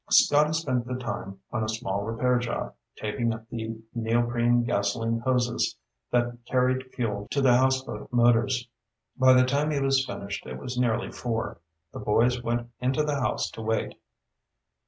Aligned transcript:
Scotty 0.09 0.53
spent 0.53 0.87
the 0.87 0.95
time 0.95 1.37
on 1.51 1.63
a 1.63 1.69
small 1.69 2.01
repair 2.01 2.39
job, 2.39 2.73
taping 2.95 3.31
up 3.31 3.47
the 3.51 3.79
neoprene 3.93 4.63
gasoline 4.63 5.19
hoses 5.19 5.77
that 6.09 6.39
carried 6.47 6.91
fuel 6.95 7.27
to 7.29 7.39
the 7.39 7.55
houseboat 7.55 8.11
motors. 8.11 8.67
By 9.15 9.33
the 9.33 9.45
time 9.45 9.69
he 9.69 9.79
was 9.79 10.03
finished, 10.03 10.47
it 10.47 10.57
was 10.57 10.75
nearly 10.75 11.11
four. 11.11 11.59
The 11.93 11.99
boys 11.99 12.41
went 12.41 12.71
into 12.79 13.03
the 13.03 13.21
house 13.21 13.51
to 13.51 13.61
wait. 13.61 13.93